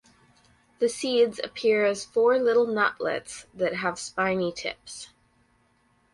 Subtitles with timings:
[0.79, 5.09] The seeds appear as four little nutlets that have spiny tips.